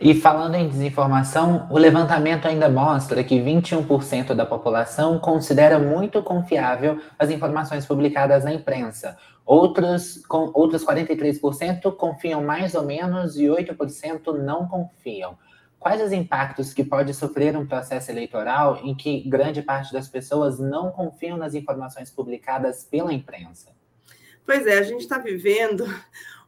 E 0.00 0.14
falando 0.14 0.54
em 0.54 0.66
desinformação, 0.66 1.68
o 1.70 1.76
levantamento 1.76 2.46
ainda 2.46 2.70
mostra 2.70 3.22
que 3.22 3.38
21% 3.38 4.32
da 4.32 4.46
população 4.46 5.18
considera 5.18 5.78
muito 5.78 6.22
confiável 6.22 6.98
as 7.18 7.28
informações 7.28 7.84
publicadas 7.84 8.42
na 8.42 8.54
imprensa. 8.54 9.18
Outros, 9.44 10.24
com, 10.26 10.50
outros 10.54 10.82
43% 10.86 11.94
confiam 11.96 12.42
mais 12.42 12.74
ou 12.74 12.82
menos 12.82 13.36
e 13.36 13.44
8% 13.44 14.38
não 14.38 14.66
confiam. 14.66 15.36
Quais 15.78 16.02
os 16.02 16.12
impactos 16.12 16.72
que 16.72 16.82
pode 16.82 17.12
sofrer 17.12 17.54
um 17.54 17.66
processo 17.66 18.10
eleitoral 18.10 18.80
em 18.82 18.94
que 18.94 19.28
grande 19.28 19.60
parte 19.60 19.92
das 19.92 20.08
pessoas 20.08 20.58
não 20.58 20.90
confiam 20.90 21.36
nas 21.36 21.54
informações 21.54 22.10
publicadas 22.10 22.84
pela 22.84 23.12
imprensa? 23.12 23.68
Pois 24.46 24.66
é, 24.66 24.78
a 24.78 24.82
gente 24.82 25.00
está 25.00 25.18
vivendo 25.18 25.84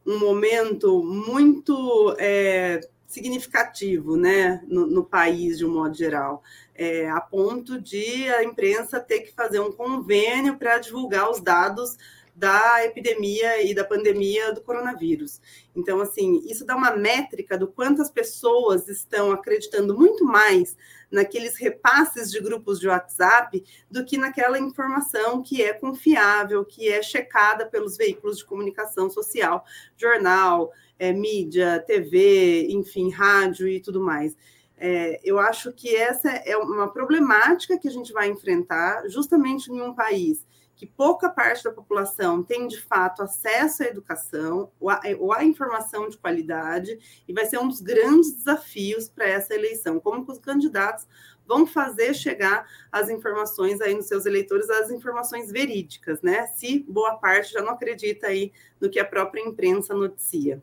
um 0.05 0.19
momento 0.19 1.03
muito 1.03 2.15
é, 2.19 2.81
significativo 3.13 4.17
né, 4.17 4.61
no, 4.67 4.87
no, 4.87 5.03
país, 5.03 5.59
de 5.59 5.65
um 5.65 5.73
modo 5.73 5.95
geral, 5.95 6.43
é, 6.73 7.07
a 7.09 7.21
ponto 7.21 7.79
de 7.79 8.27
a 8.29 8.43
imprensa 8.43 8.99
ter 8.99 9.19
que 9.19 9.31
fazer 9.31 9.59
um 9.59 9.71
convênio 9.71 10.57
para 10.57 10.79
divulgar 10.79 11.29
os 11.29 11.39
dados 11.39 11.97
da 12.35 12.83
epidemia 12.83 13.61
e 13.63 13.73
da 13.73 13.83
pandemia 13.83 14.51
do 14.53 14.61
coronavírus. 14.61 15.39
Então, 15.75 15.99
assim, 16.01 16.41
isso 16.49 16.65
dá 16.65 16.75
uma 16.75 16.95
métrica 16.95 17.57
do 17.57 17.67
quantas 17.67 18.09
pessoas 18.09 18.87
estão 18.87 19.31
acreditando 19.31 19.95
muito 19.95 20.25
mais 20.25 20.75
naqueles 21.11 21.57
repasses 21.57 22.31
de 22.31 22.39
grupos 22.39 22.79
de 22.79 22.87
WhatsApp 22.87 23.63
do 23.89 24.03
que 24.03 24.17
naquela 24.17 24.57
informação 24.57 25.43
que 25.43 25.61
é 25.61 25.73
confiável, 25.73 26.65
que 26.65 26.89
é 26.89 27.03
checada 27.03 27.67
pelos 27.67 27.95
veículos 27.95 28.39
de 28.39 28.45
comunicação 28.45 29.09
social, 29.09 29.63
jornal, 29.95 30.71
é, 30.97 31.13
mídia, 31.13 31.83
TV, 31.85 32.67
enfim, 32.69 33.11
rádio 33.11 33.67
e 33.67 33.79
tudo 33.79 34.01
mais. 34.01 34.35
É, 34.75 35.21
eu 35.23 35.37
acho 35.37 35.71
que 35.71 35.95
essa 35.95 36.29
é 36.29 36.57
uma 36.57 36.91
problemática 36.91 37.77
que 37.77 37.87
a 37.87 37.91
gente 37.91 38.11
vai 38.11 38.27
enfrentar 38.29 39.07
justamente 39.07 39.71
em 39.71 39.79
um 39.79 39.93
país 39.93 40.43
que 40.83 40.85
pouca 40.85 41.29
parte 41.29 41.63
da 41.63 41.71
população 41.71 42.43
tem 42.43 42.67
de 42.67 42.81
fato 42.81 43.23
acesso 43.23 43.83
à 43.83 43.85
educação 43.85 44.69
ou 44.81 45.31
à, 45.31 45.45
informação 45.45 46.09
de 46.09 46.17
qualidade, 46.17 46.99
e 47.25 47.31
vai 47.31 47.45
ser 47.45 47.57
um 47.57 47.69
dos 47.69 47.79
grandes 47.79 48.33
desafios 48.33 49.07
para 49.07 49.25
essa 49.25 49.55
eleição, 49.55 49.97
como 49.97 50.29
os 50.29 50.39
candidatos 50.39 51.07
vão 51.47 51.65
fazer 51.65 52.13
chegar 52.13 52.67
as 52.91 53.09
informações 53.09 53.79
aí 53.79 53.95
nos 53.95 54.07
seus 54.07 54.25
eleitores, 54.25 54.69
as 54.69 54.91
informações 54.91 55.49
verídicas, 55.49 56.21
né? 56.21 56.47
Se 56.47 56.79
boa 56.79 57.15
parte 57.15 57.53
já 57.53 57.61
não 57.61 57.71
acredita 57.71 58.27
aí 58.27 58.51
no 58.79 58.89
que 58.89 58.99
a 58.99 59.05
própria 59.05 59.41
imprensa 59.41 59.93
noticia. 59.93 60.61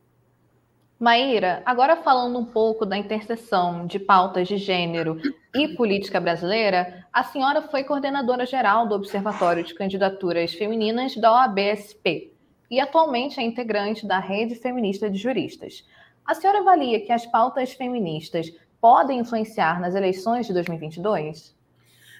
Maíra, 1.01 1.63
agora 1.65 1.97
falando 1.97 2.39
um 2.39 2.45
pouco 2.45 2.85
da 2.85 2.95
interseção 2.95 3.87
de 3.87 3.99
pautas 3.99 4.47
de 4.47 4.59
gênero 4.59 5.17
e 5.55 5.69
política 5.69 6.21
brasileira, 6.21 7.07
a 7.11 7.25
senhora 7.25 7.63
foi 7.63 7.85
coordenadora 7.85 8.45
geral 8.45 8.87
do 8.87 8.95
Observatório 8.97 9.65
de 9.65 9.75
Candidaturas 9.75 10.53
Femininas 10.53 11.17
da 11.17 11.33
OABSP 11.33 12.35
e 12.71 12.79
atualmente 12.79 13.41
é 13.41 13.43
integrante 13.43 14.07
da 14.07 14.19
Rede 14.19 14.57
Feminista 14.57 15.09
de 15.09 15.17
Juristas. 15.17 15.89
A 16.23 16.35
senhora 16.35 16.59
avalia 16.59 17.01
que 17.01 17.13
as 17.13 17.25
pautas 17.25 17.73
feministas 17.73 18.53
podem 18.79 19.21
influenciar 19.21 19.81
nas 19.81 19.95
eleições 19.95 20.47
de 20.47 20.53
2022? 20.53 21.57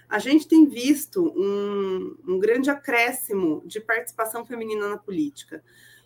A 0.09 0.19
gente 0.19 0.49
tem 0.49 0.67
visto 0.67 1.35
um, 1.37 2.17
um 2.27 2.39
grande 2.39 2.71
acréscimo 2.71 3.63
de 3.67 3.79
participação 3.79 4.43
feminina 4.47 4.89
na 4.89 4.97
política. 4.97 5.63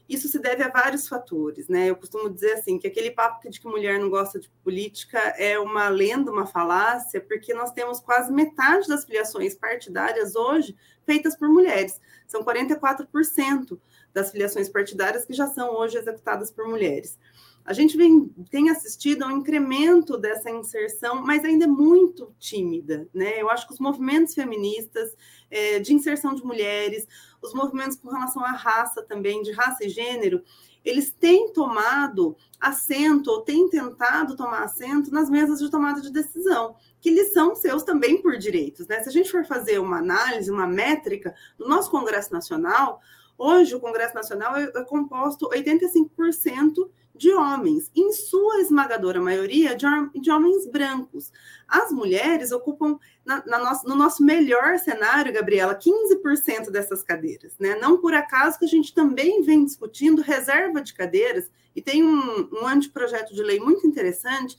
Isso 0.09 0.29
se 0.29 0.39
deve 0.39 0.63
a 0.63 0.69
vários 0.69 1.09
fatores, 1.09 1.67
né? 1.67 1.89
Eu 1.89 1.97
costumo 1.97 2.29
dizer 2.29 2.53
assim 2.55 2.79
que 2.79 2.87
aquele 2.87 3.11
papo 3.11 3.49
de 3.49 3.59
que 3.59 3.67
mulher 3.67 3.99
não 3.99 4.11
gosta 4.11 4.39
de 4.39 4.51
política 4.63 5.19
é 5.19 5.59
uma 5.59 5.89
lenda, 5.89 6.31
uma 6.31 6.47
falácia, 6.47 7.21
porque 7.21 7.55
nós 7.55 7.73
temos 7.73 8.01
quase 8.01 8.31
metade 8.31 8.87
das 8.87 9.05
filiações 9.05 9.55
partidárias 9.55 10.37
hoje 10.37 10.77
feitas 11.07 11.37
por 11.37 11.49
mulheres. 11.49 12.01
São 12.27 12.45
44% 12.45 13.79
das 14.13 14.31
filiações 14.31 14.69
partidárias 14.69 15.25
que 15.25 15.33
já 15.33 15.47
são 15.47 15.75
hoje 15.75 15.99
executadas 15.99 16.51
por 16.51 16.67
mulheres. 16.69 17.19
A 17.65 17.73
gente 17.73 17.97
vem, 17.97 18.29
tem 18.51 18.69
assistido 18.69 19.23
a 19.23 19.29
um 19.29 19.39
incremento 19.39 20.19
dessa 20.19 20.51
inserção, 20.51 21.23
mas 21.23 21.45
ainda 21.45 21.65
é 21.65 21.69
muito 21.69 22.35
tímida. 22.39 23.09
Né? 23.15 23.41
Eu 23.41 23.49
acho 23.49 23.67
que 23.67 23.73
os 23.73 23.81
movimentos 23.81 24.35
feministas 24.35 25.17
é, 25.51 25.79
de 25.79 25.95
inserção 25.95 26.35
de 26.35 26.45
mulheres, 26.45 27.07
os 27.41 27.55
movimentos 27.55 27.97
com 27.97 28.11
relação 28.11 28.45
à 28.45 28.51
raça 28.51 29.03
também, 29.03 29.43
de 29.43 29.51
raça 29.53 29.85
e 29.85 29.89
gênero, 29.89 30.43
eles 30.85 31.11
têm 31.11 31.51
tomado 31.53 32.37
assento 32.61 33.31
ou 33.31 33.41
têm 33.41 33.69
tentado 33.71 34.37
tomar 34.37 34.65
assento 34.65 35.11
nas 35.11 35.31
mesas 35.31 35.59
de 35.59 35.71
tomada 35.71 36.03
de 36.03 36.13
decisão, 36.13 36.77
que 37.01 37.11
lhes 37.11 37.33
são 37.33 37.55
seus 37.55 37.83
também 37.83 38.21
por 38.21 38.37
direitos. 38.37 38.87
Né? 38.87 39.01
Se 39.01 39.09
a 39.09 39.13
gente 39.13 39.31
for 39.31 39.47
fazer 39.47 39.79
uma 39.79 39.99
análise, 39.99 40.51
uma 40.51 40.67
métrica, 40.67 41.35
no 41.59 41.67
nosso 41.67 41.91
Congresso 41.91 42.31
Nacional, 42.31 43.01
hoje 43.39 43.75
o 43.75 43.81
Congresso 43.81 44.15
Nacional 44.15 44.55
é, 44.55 44.65
é 44.65 44.85
composto 44.85 45.49
85% 45.49 46.91
de 47.15 47.33
homens, 47.33 47.91
em 47.95 48.13
sua 48.13 48.61
esmagadora 48.61 49.21
maioria 49.21 49.77
de, 49.77 49.87
de 50.21 50.31
homens 50.31 50.67
brancos. 50.67 51.31
As 51.69 51.93
mulheres 51.93 52.51
ocupam, 52.51 52.99
na, 53.25 53.45
na 53.47 53.59
nosso, 53.59 53.89
no 53.89 53.95
nosso 53.95 54.25
melhor 54.25 54.79
cenário, 54.79 55.33
Gabriela, 55.33 55.79
15% 55.79 56.71
dessas 56.71 57.03
cadeiras. 57.03 57.55
Né? 57.59 57.77
Não 57.77 57.99
por 58.01 58.15
acaso 58.15 58.59
que 58.59 58.65
a 58.65 58.69
gente 58.69 58.93
também 58.93 59.43
vem 59.43 59.65
discutindo 59.65 60.23
reserva 60.23 60.83
de 60.83 60.93
cadeiras, 60.93 61.51
e 61.75 61.81
tem 61.81 62.05
um, 62.05 62.49
um 62.53 62.67
anteprojeto 62.67 63.35
de 63.35 63.43
lei 63.43 63.61
muito 63.61 63.87
interessante 63.87 64.57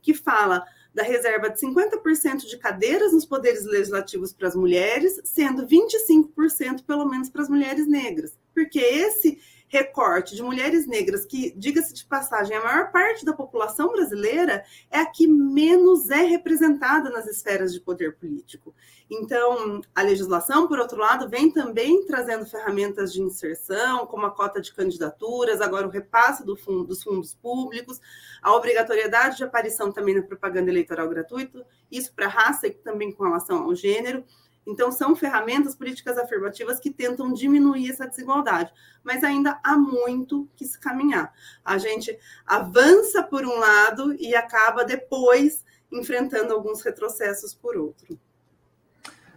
que 0.00 0.14
fala 0.14 0.64
da 0.94 1.02
reserva 1.02 1.50
de 1.50 1.60
50% 1.60 2.46
de 2.48 2.56
cadeiras 2.56 3.12
nos 3.12 3.26
poderes 3.26 3.66
legislativos 3.66 4.32
para 4.32 4.48
as 4.48 4.56
mulheres, 4.56 5.20
sendo 5.24 5.66
25% 5.66 6.84
pelo 6.86 7.04
menos 7.04 7.28
para 7.28 7.42
as 7.42 7.50
mulheres 7.50 7.86
negras. 7.86 8.36
Porque 8.54 8.78
esse 8.78 9.38
recorte 9.68 10.34
de 10.34 10.42
mulheres 10.42 10.86
negras, 10.86 11.24
que, 11.24 11.52
diga-se 11.56 11.92
de 11.92 12.04
passagem, 12.04 12.56
a 12.56 12.62
maior 12.62 12.92
parte 12.92 13.24
da 13.24 13.32
população 13.32 13.90
brasileira 13.92 14.64
é 14.90 15.00
a 15.00 15.06
que 15.06 15.26
menos 15.26 16.10
é 16.10 16.22
representada 16.22 17.10
nas 17.10 17.26
esferas 17.26 17.72
de 17.72 17.80
poder 17.80 18.16
político. 18.16 18.74
Então, 19.10 19.80
a 19.94 20.02
legislação, 20.02 20.66
por 20.66 20.78
outro 20.78 20.98
lado, 20.98 21.28
vem 21.28 21.50
também 21.50 22.04
trazendo 22.06 22.44
ferramentas 22.44 23.12
de 23.12 23.22
inserção, 23.22 24.06
como 24.06 24.26
a 24.26 24.30
cota 24.30 24.60
de 24.60 24.72
candidaturas, 24.72 25.60
agora 25.60 25.86
o 25.86 25.90
repasse 25.90 26.44
do 26.44 26.56
fundo, 26.56 26.84
dos 26.84 27.02
fundos 27.02 27.34
públicos, 27.34 28.00
a 28.42 28.54
obrigatoriedade 28.54 29.36
de 29.36 29.44
aparição 29.44 29.92
também 29.92 30.14
na 30.16 30.22
propaganda 30.22 30.70
eleitoral 30.70 31.08
gratuita, 31.08 31.64
isso 31.90 32.12
para 32.14 32.26
raça 32.26 32.66
e 32.66 32.72
também 32.72 33.12
com 33.12 33.24
relação 33.24 33.62
ao 33.62 33.74
gênero. 33.74 34.24
Então, 34.66 34.90
são 34.90 35.14
ferramentas 35.14 35.76
políticas 35.76 36.18
afirmativas 36.18 36.80
que 36.80 36.90
tentam 36.90 37.32
diminuir 37.32 37.90
essa 37.90 38.08
desigualdade, 38.08 38.72
mas 39.04 39.22
ainda 39.22 39.60
há 39.62 39.76
muito 39.76 40.48
que 40.56 40.64
se 40.64 40.78
caminhar. 40.78 41.32
A 41.64 41.78
gente 41.78 42.18
avança 42.44 43.22
por 43.22 43.44
um 43.44 43.58
lado 43.58 44.14
e 44.14 44.34
acaba 44.34 44.84
depois 44.84 45.64
enfrentando 45.92 46.52
alguns 46.52 46.82
retrocessos 46.82 47.54
por 47.54 47.76
outro. 47.76 48.18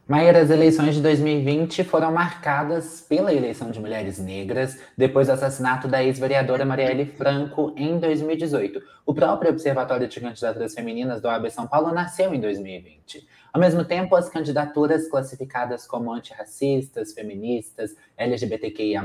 Maíra, 0.09 0.41
as 0.41 0.49
eleições 0.49 0.95
de 0.95 1.03
2020 1.03 1.83
foram 1.83 2.11
marcadas 2.11 2.99
pela 2.99 3.31
eleição 3.31 3.69
de 3.69 3.79
mulheres 3.79 4.17
negras 4.17 4.79
depois 4.97 5.27
do 5.27 5.33
assassinato 5.33 5.87
da 5.87 6.03
ex-vereadora 6.03 6.65
Marielle 6.65 7.05
Franco 7.05 7.75
em 7.77 7.99
2018. 7.99 8.81
O 9.05 9.13
próprio 9.13 9.51
Observatório 9.51 10.07
de 10.07 10.19
Candidaturas 10.19 10.73
Femininas 10.73 11.21
do 11.21 11.27
OAB 11.27 11.51
São 11.51 11.67
Paulo 11.67 11.93
nasceu 11.93 12.33
em 12.33 12.41
2020. 12.41 13.27
Ao 13.51 13.59
mesmo 13.59 13.83
tempo, 13.83 14.15
as 14.15 14.29
candidaturas 14.29 15.07
classificadas 15.07 15.87
como 15.87 16.11
antirracistas, 16.11 17.13
feministas, 17.13 17.95
LGBTQIA+, 18.17 19.03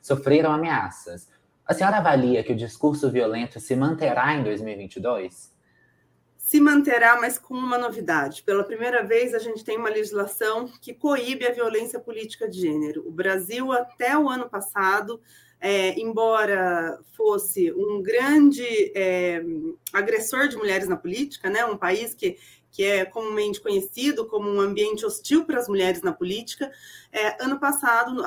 sofreram 0.00 0.52
ameaças. 0.52 1.28
A 1.66 1.74
senhora 1.74 1.98
avalia 1.98 2.42
que 2.42 2.52
o 2.52 2.56
discurso 2.56 3.10
violento 3.10 3.60
se 3.60 3.74
manterá 3.74 4.34
em 4.34 4.42
2022? 4.42 5.54
se 6.44 6.60
manterá, 6.60 7.18
mas 7.18 7.38
com 7.38 7.54
uma 7.54 7.78
novidade. 7.78 8.42
Pela 8.42 8.62
primeira 8.62 9.02
vez, 9.02 9.34
a 9.34 9.38
gente 9.38 9.64
tem 9.64 9.78
uma 9.78 9.88
legislação 9.88 10.68
que 10.78 10.92
coíbe 10.92 11.46
a 11.46 11.52
violência 11.52 11.98
política 11.98 12.46
de 12.46 12.60
gênero. 12.60 13.02
O 13.08 13.10
Brasil, 13.10 13.72
até 13.72 14.16
o 14.16 14.28
ano 14.28 14.46
passado, 14.46 15.22
é, 15.58 15.98
embora 15.98 17.00
fosse 17.16 17.72
um 17.72 18.02
grande 18.02 18.92
é, 18.94 19.42
agressor 19.90 20.46
de 20.46 20.58
mulheres 20.58 20.86
na 20.86 20.98
política, 20.98 21.48
né, 21.48 21.64
um 21.64 21.78
país 21.78 22.12
que 22.12 22.36
que 22.74 22.82
é 22.82 23.04
comumente 23.04 23.60
conhecido 23.60 24.26
como 24.26 24.50
um 24.50 24.60
ambiente 24.60 25.06
hostil 25.06 25.44
para 25.44 25.60
as 25.60 25.68
mulheres 25.68 26.02
na 26.02 26.12
política, 26.12 26.72
é, 27.12 27.40
ano 27.40 27.60
passado, 27.60 28.24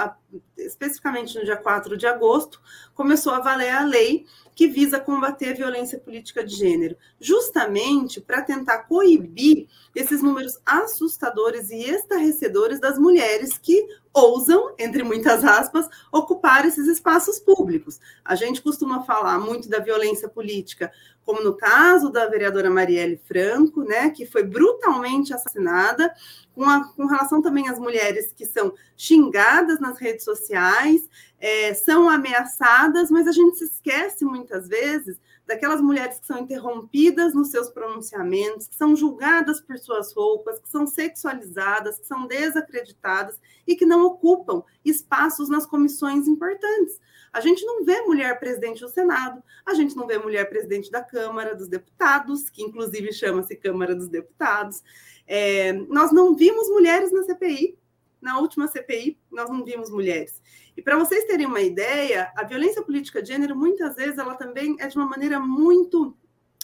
especificamente 0.58 1.38
no 1.38 1.44
dia 1.44 1.58
4 1.58 1.98
de 1.98 2.08
agosto, 2.08 2.62
começou 2.96 3.34
a 3.34 3.42
valer 3.42 3.72
a 3.72 3.84
lei 3.84 4.26
que 4.56 4.66
visa 4.66 5.02
combater 5.02 5.50
a 5.50 5.54
violência 5.54 6.00
política 6.00 6.46
de 6.46 6.56
gênero, 6.56 6.96
justamente 7.20 8.22
para 8.22 8.42
tentar 8.42 8.84
coibir 8.84 9.68
esses 9.94 10.24
números 10.24 10.58
assustadores 10.66 11.70
e 11.70 11.82
estarrecedores 11.84 12.80
das 12.80 12.98
mulheres 12.98 13.58
que 13.58 13.86
ousam, 14.14 14.74
entre 14.78 15.04
muitas 15.04 15.44
aspas, 15.44 15.88
ocupar 16.12 16.66
esses 16.66 16.88
espaços 16.88 17.40
públicos. 17.40 18.00
A 18.24 18.36
gente 18.36 18.62
costuma 18.62 19.04
falar 19.04 19.40
muito 19.40 19.70
da 19.70 19.80
violência 19.80 20.28
política, 20.28 20.92
como 21.26 21.44
no 21.44 21.56
caso 21.56 22.10
da 22.10 22.26
vereadora 22.26 22.70
Marielle 22.70 23.22
Franco, 23.26 23.84
né, 23.84 24.10
que 24.10 24.26
foi 24.26 24.44
brutalmente 24.44 25.34
assassinada, 25.34 26.14
com, 26.56 26.64
a, 26.64 26.88
com 26.94 27.06
relação 27.06 27.42
também 27.42 27.68
às 27.70 27.78
mulheres 27.78 28.34
que 28.34 28.46
são 28.46 28.74
xingadas 28.96 29.80
nas 29.80 30.00
redes 30.00 30.24
sociais, 30.24 31.08
é, 31.40 31.74
são 31.74 32.10
ameaçadas, 32.10 33.12
mas 33.12 33.28
a 33.28 33.32
gente 33.32 33.58
se 33.58 33.66
esquece 33.66 34.26
muitas 34.26 34.68
vezes 34.68 35.20
daquelas 35.48 35.82
mulheres 35.82 36.20
que 36.20 36.28
são 36.28 36.40
interrompidas 36.40 37.34
nos 37.34 37.50
seus 37.50 37.70
pronunciamentos, 37.70 38.68
que 38.68 38.76
são 38.76 38.96
julgadas 38.96 39.62
por 39.62 39.78
suas 39.80 40.14
roupas, 40.14 40.60
que 40.60 40.70
são 40.70 40.86
sexualizadas, 40.86 41.98
que 41.98 42.06
são 42.06 42.28
desacreditadas 42.28 43.40
e 43.66 43.76
que 43.76 43.86
não 43.86 44.06
ocupam 44.06 44.62
espaços 44.84 45.48
nas 45.48 45.66
comissões 45.66 46.28
importantes. 46.28 47.00
A 47.32 47.40
gente 47.40 47.66
não 47.66 47.86
vê 47.86 48.02
mulher 48.02 48.38
presidente 48.40 48.82
do 48.82 48.90
Senado, 48.90 49.42
a 49.66 49.74
gente 49.74 49.96
não 49.96 50.06
vê 50.06 50.18
mulher 50.18 50.50
presidente 50.50 50.92
da 50.92 51.02
Câmara 51.02 51.56
dos 51.56 51.70
Deputados, 51.70 52.50
que 52.50 52.64
inclusive 52.64 53.14
chama-se 53.14 53.56
Câmara 53.56 53.96
dos 53.96 54.10
Deputados. 54.10 54.84
É, 55.26 55.72
nós 55.72 56.12
não 56.12 56.36
vimos 56.36 56.68
mulheres 56.70 57.12
na 57.12 57.24
CPI, 57.24 57.78
na 58.22 58.40
última 58.40 58.68
CPI, 58.68 59.20
nós 59.32 59.50
não 59.50 59.64
vimos 59.64 59.90
mulheres. 59.90 60.42
E 60.76 60.82
para 60.82 60.98
vocês 60.98 61.26
terem 61.26 61.46
uma 61.46 61.62
ideia, 61.62 62.32
a 62.36 62.44
violência 62.44 62.82
política 62.82 63.22
de 63.22 63.30
gênero, 63.30 63.56
muitas 63.56 63.96
vezes, 63.96 64.18
ela 64.18 64.36
também 64.36 64.76
é 64.80 64.88
de 64.88 64.96
uma 64.96 65.06
maneira 65.06 65.40
muito 65.40 66.16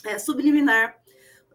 é, 0.05 0.17
subliminar. 0.17 0.97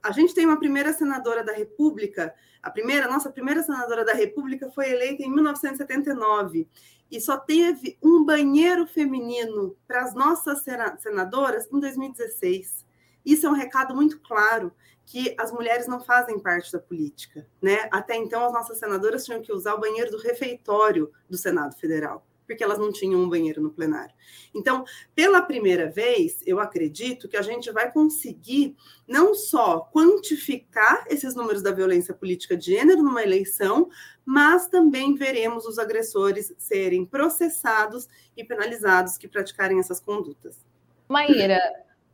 A 0.03 0.13
gente 0.13 0.35
tem 0.35 0.47
uma 0.47 0.59
primeira 0.59 0.93
senadora 0.93 1.43
da 1.45 1.53
República, 1.53 2.35
a 2.63 2.71
primeira, 2.71 3.09
nossa 3.09 3.31
primeira 3.31 3.63
senadora 3.63 4.05
da 4.05 4.13
República 4.13 4.71
foi 4.71 4.91
eleita 4.91 5.23
em 5.23 5.31
1979 5.31 6.69
e 7.11 7.21
só 7.21 7.39
teve 7.39 7.97
um 8.03 8.25
banheiro 8.25 8.87
feminino 8.87 9.77
para 9.87 10.03
as 10.03 10.15
nossas 10.15 10.63
senadoras 10.99 11.67
em 11.73 11.81
2016. 11.81 12.87
Isso 13.25 13.47
é 13.47 13.51
um 13.51 13.55
recado 13.55 13.95
muito 13.95 14.21
claro 14.21 14.73
que 15.09 15.35
as 15.39 15.51
mulheres 15.51 15.87
não 15.87 16.01
fazem 16.01 16.39
parte 16.39 16.71
da 16.71 16.79
política, 16.79 17.47
né? 17.63 17.89
Até 17.91 18.15
então 18.15 18.45
as 18.45 18.53
nossas 18.53 18.79
senadoras 18.79 19.25
tinham 19.25 19.41
que 19.41 19.51
usar 19.51 19.73
o 19.73 19.81
banheiro 19.81 20.11
do 20.11 20.19
refeitório 20.19 21.11
do 21.31 21.39
Senado 21.39 21.75
Federal, 21.77 22.27
porque 22.47 22.63
elas 22.63 22.79
não 22.79 22.93
tinham 22.93 23.19
um 23.19 23.29
banheiro 23.29 23.63
no 23.63 23.71
plenário. 23.71 24.15
Então, 24.55 24.85
pela 25.15 25.41
primeira 25.41 25.91
vez, 25.91 26.43
eu 26.45 26.61
acredito 26.61 27.27
que 27.27 27.39
a 27.39 27.43
gente 27.43 27.73
vai 27.73 27.91
conseguir 27.91 28.77
não 29.07 29.35
só 29.35 29.81
quantificar 29.81 31.07
esses 31.09 31.35
números 31.35 31.63
da 31.63 31.73
violência 31.73 32.13
política 32.13 32.55
de 32.55 32.67
gênero 32.67 33.03
numa 33.03 33.23
eleição, 33.23 33.89
mas 34.27 34.69
também 34.69 35.15
veremos 35.15 35.65
os 35.65 35.79
agressores 35.79 36.53
serem 36.59 37.07
processados 37.07 38.07
e 38.37 38.45
penalizados 38.45 39.17
que 39.17 39.27
praticarem 39.27 39.79
essas 39.79 40.01
condutas. 40.01 40.67
Maíra, 41.09 41.59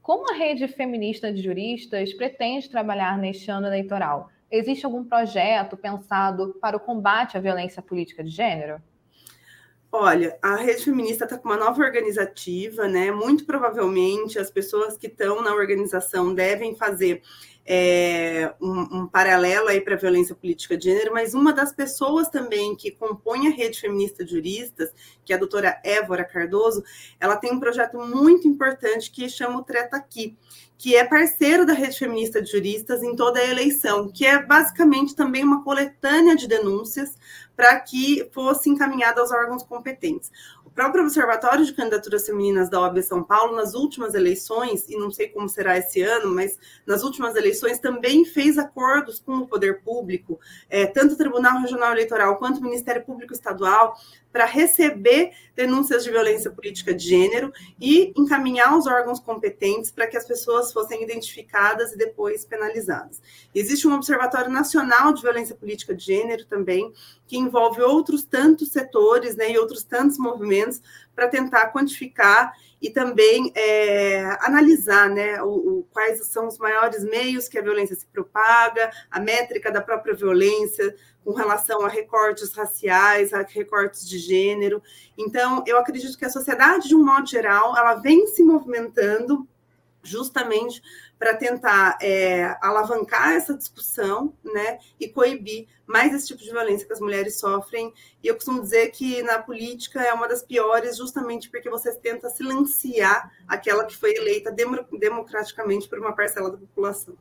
como 0.04 0.30
a 0.30 0.36
rede 0.36 0.68
feminista 0.68 1.32
de 1.32 1.42
juristas 1.42 2.12
pretende 2.12 2.68
trabalhar 2.68 3.16
neste 3.16 3.50
ano 3.50 3.66
eleitoral? 3.66 4.28
Existe 4.50 4.84
algum 4.84 5.02
projeto 5.02 5.78
pensado 5.78 6.58
para 6.60 6.76
o 6.76 6.80
combate 6.80 7.38
à 7.38 7.40
violência 7.40 7.80
política 7.80 8.22
de 8.22 8.28
gênero? 8.28 8.82
Olha, 9.96 10.36
a 10.42 10.56
rede 10.56 10.84
feminista 10.84 11.22
está 11.22 11.38
com 11.38 11.48
uma 11.48 11.56
nova 11.56 11.80
organizativa, 11.80 12.88
né? 12.88 13.12
Muito 13.12 13.46
provavelmente 13.46 14.40
as 14.40 14.50
pessoas 14.50 14.96
que 14.96 15.06
estão 15.06 15.40
na 15.40 15.54
organização 15.54 16.34
devem 16.34 16.74
fazer 16.74 17.22
é, 17.64 18.52
um, 18.60 18.80
um, 18.80 19.06
paralelo 19.06 19.68
aí 19.68 19.80
para 19.80 19.94
a 19.94 19.98
violência 19.98 20.34
política 20.34 20.76
de 20.76 20.86
gênero, 20.90 21.12
mas 21.12 21.32
uma 21.32 21.52
das 21.52 21.72
pessoas 21.72 22.28
também 22.28 22.74
que 22.74 22.90
compõe 22.90 23.46
a 23.46 23.50
rede 23.50 23.80
feminista 23.80 24.24
de 24.24 24.32
juristas, 24.32 24.90
que 25.24 25.32
é 25.32 25.36
a 25.36 25.38
doutora 25.38 25.80
Évora 25.84 26.24
Cardoso, 26.24 26.82
ela 27.20 27.36
tem 27.36 27.52
um 27.52 27.60
projeto 27.60 27.96
muito 27.96 28.48
importante 28.48 29.12
que 29.12 29.28
chama 29.28 29.60
o 29.60 29.62
Treta 29.62 29.96
Aqui, 29.96 30.36
que 30.76 30.96
é 30.96 31.04
parceiro 31.04 31.64
da 31.64 31.72
rede 31.72 31.98
feminista 31.98 32.42
de 32.42 32.50
juristas 32.50 33.02
em 33.02 33.14
toda 33.14 33.38
a 33.38 33.46
eleição, 33.46 34.10
que 34.10 34.26
é 34.26 34.42
basicamente 34.42 35.14
também 35.14 35.44
uma 35.44 35.62
coletânea 35.62 36.34
de 36.34 36.48
denúncias 36.48 37.14
para 37.56 37.78
que 37.80 38.28
fosse 38.32 38.68
encaminhada 38.68 39.20
aos 39.20 39.30
órgãos 39.30 39.62
competentes 39.62 40.30
próprio 40.70 41.04
Observatório 41.04 41.64
de 41.64 41.72
Candidaturas 41.72 42.26
Femininas 42.26 42.68
da 42.68 42.80
OAB 42.80 43.00
São 43.02 43.22
Paulo, 43.22 43.54
nas 43.54 43.74
últimas 43.74 44.14
eleições, 44.14 44.88
e 44.88 44.96
não 44.96 45.10
sei 45.10 45.28
como 45.28 45.48
será 45.48 45.78
esse 45.78 46.02
ano, 46.02 46.34
mas 46.34 46.58
nas 46.86 47.02
últimas 47.02 47.36
eleições 47.36 47.78
também 47.78 48.24
fez 48.24 48.58
acordos 48.58 49.20
com 49.20 49.36
o 49.36 49.46
poder 49.46 49.82
público, 49.82 50.40
é, 50.68 50.86
tanto 50.86 51.14
o 51.14 51.16
Tribunal 51.18 51.60
Regional 51.60 51.92
Eleitoral 51.92 52.36
quanto 52.38 52.58
o 52.58 52.62
Ministério 52.62 53.04
Público 53.04 53.32
Estadual, 53.32 53.96
para 54.32 54.46
receber 54.46 55.30
denúncias 55.54 56.02
de 56.02 56.10
violência 56.10 56.50
política 56.50 56.92
de 56.92 57.06
gênero 57.06 57.52
e 57.80 58.12
encaminhar 58.16 58.76
os 58.76 58.84
órgãos 58.84 59.20
competentes 59.20 59.92
para 59.92 60.08
que 60.08 60.16
as 60.16 60.26
pessoas 60.26 60.72
fossem 60.72 61.04
identificadas 61.04 61.92
e 61.92 61.96
depois 61.96 62.44
penalizadas. 62.44 63.22
Existe 63.54 63.86
um 63.86 63.94
Observatório 63.94 64.50
Nacional 64.50 65.12
de 65.12 65.22
Violência 65.22 65.54
Política 65.54 65.94
de 65.94 66.04
Gênero 66.04 66.44
também, 66.46 66.92
que 67.28 67.38
envolve 67.38 67.80
outros 67.80 68.24
tantos 68.24 68.70
setores 68.70 69.36
né, 69.36 69.52
e 69.52 69.58
outros 69.58 69.84
tantos 69.84 70.18
movimentos 70.18 70.53
para 71.14 71.28
tentar 71.28 71.68
quantificar 71.68 72.52
e 72.82 72.90
também 72.90 73.50
é, 73.54 74.36
analisar 74.40 75.08
né, 75.08 75.40
o, 75.42 75.48
o, 75.48 75.88
quais 75.90 76.26
são 76.26 76.46
os 76.46 76.58
maiores 76.58 77.02
meios 77.04 77.48
que 77.48 77.58
a 77.58 77.62
violência 77.62 77.96
se 77.96 78.06
propaga, 78.06 78.90
a 79.10 79.20
métrica 79.20 79.70
da 79.70 79.80
própria 79.80 80.14
violência 80.14 80.94
com 81.24 81.32
relação 81.32 81.80
a 81.82 81.88
recortes 81.88 82.52
raciais, 82.52 83.32
a 83.32 83.40
recortes 83.42 84.06
de 84.06 84.18
gênero. 84.18 84.82
Então, 85.16 85.64
eu 85.66 85.78
acredito 85.78 86.18
que 86.18 86.26
a 86.26 86.30
sociedade, 86.30 86.88
de 86.88 86.94
um 86.94 87.02
modo 87.02 87.26
geral, 87.26 87.74
ela 87.76 87.94
vem 87.94 88.26
se 88.26 88.42
movimentando 88.42 89.48
justamente 90.04 90.82
para 91.18 91.34
tentar 91.34 91.98
é, 92.02 92.56
alavancar 92.60 93.32
essa 93.32 93.56
discussão, 93.56 94.34
né, 94.44 94.78
e 95.00 95.08
coibir 95.08 95.66
mais 95.86 96.12
esse 96.12 96.26
tipo 96.26 96.42
de 96.42 96.50
violência 96.50 96.86
que 96.86 96.92
as 96.92 97.00
mulheres 97.00 97.38
sofrem. 97.38 97.92
E 98.22 98.28
eu 98.28 98.34
costumo 98.34 98.60
dizer 98.60 98.90
que 98.90 99.22
na 99.22 99.38
política 99.38 100.02
é 100.02 100.12
uma 100.12 100.28
das 100.28 100.42
piores, 100.42 100.96
justamente 100.96 101.48
porque 101.48 101.70
você 101.70 101.94
tenta 101.94 102.28
silenciar 102.28 103.32
aquela 103.48 103.84
que 103.84 103.96
foi 103.96 104.14
eleita 104.14 104.54
democraticamente 104.98 105.88
por 105.88 105.98
uma 105.98 106.14
parcela 106.14 106.50
da 106.50 106.58
população. 106.58 107.16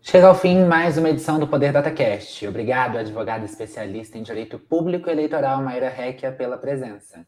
Chega 0.00 0.26
ao 0.26 0.34
fim 0.34 0.64
mais 0.64 0.96
uma 0.96 1.10
edição 1.10 1.38
do 1.38 1.46
Poder 1.46 1.70
DataCast. 1.70 2.46
Obrigado, 2.46 2.96
advogada 2.96 3.44
especialista 3.44 4.16
em 4.16 4.22
direito 4.22 4.58
público 4.58 5.10
eleitoral, 5.10 5.62
Maíra 5.62 5.90
Requia, 5.90 6.32
pela 6.32 6.56
presença. 6.56 7.26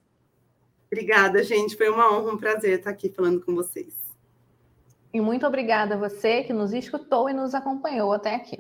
Obrigada, 0.93 1.43
gente. 1.45 1.77
Foi 1.77 1.89
uma 1.89 2.13
honra, 2.13 2.33
um 2.33 2.39
prazer 2.39 2.79
estar 2.79 2.91
aqui 2.91 3.09
falando 3.09 3.41
com 3.45 3.55
vocês. 3.55 3.95
E 5.13 5.21
muito 5.21 5.47
obrigada 5.47 5.95
a 5.95 5.99
você 5.99 6.43
que 6.43 6.53
nos 6.53 6.73
escutou 6.73 7.29
e 7.31 7.33
nos 7.33 7.55
acompanhou 7.55 8.13
até 8.13 8.35
aqui. 8.35 8.59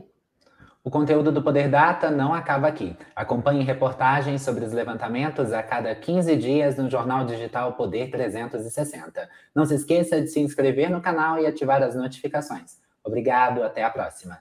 O 0.82 0.90
conteúdo 0.90 1.30
do 1.30 1.42
Poder 1.42 1.68
Data 1.68 2.10
não 2.10 2.32
acaba 2.32 2.66
aqui. 2.66 2.96
Acompanhe 3.14 3.62
reportagens 3.62 4.40
sobre 4.40 4.64
os 4.64 4.72
levantamentos 4.72 5.52
a 5.52 5.62
cada 5.62 5.94
15 5.94 6.34
dias 6.36 6.76
no 6.76 6.88
jornal 6.88 7.26
digital 7.26 7.74
Poder 7.74 8.10
360. 8.10 9.28
Não 9.54 9.66
se 9.66 9.74
esqueça 9.74 10.20
de 10.20 10.28
se 10.28 10.40
inscrever 10.40 10.88
no 10.88 11.02
canal 11.02 11.38
e 11.38 11.46
ativar 11.46 11.82
as 11.82 11.94
notificações. 11.94 12.78
Obrigado, 13.04 13.62
até 13.62 13.84
a 13.84 13.90
próxima. 13.90 14.38